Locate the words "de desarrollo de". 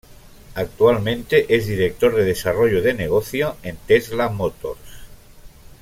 2.15-2.95